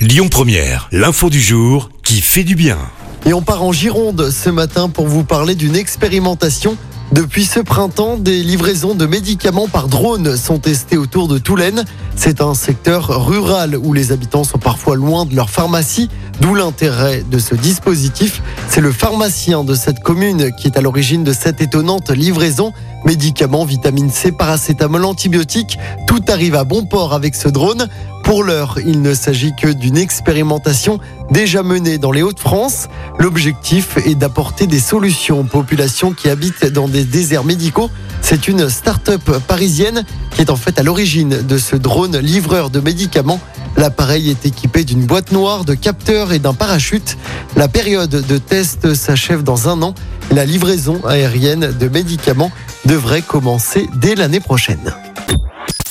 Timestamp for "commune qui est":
20.00-20.78